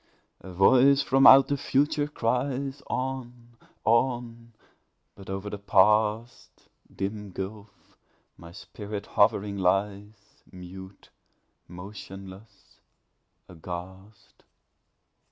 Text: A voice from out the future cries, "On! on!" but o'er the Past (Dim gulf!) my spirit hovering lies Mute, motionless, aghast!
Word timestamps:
A 0.39 0.51
voice 0.51 1.03
from 1.03 1.27
out 1.27 1.47
the 1.49 1.57
future 1.57 2.07
cries, 2.07 2.81
"On! 2.87 3.55
on!" 3.85 4.51
but 5.13 5.29
o'er 5.29 5.51
the 5.51 5.59
Past 5.59 6.67
(Dim 6.91 7.29
gulf!) 7.29 7.95
my 8.35 8.51
spirit 8.51 9.05
hovering 9.05 9.57
lies 9.59 10.41
Mute, 10.51 11.11
motionless, 11.67 12.79
aghast! 13.47 14.43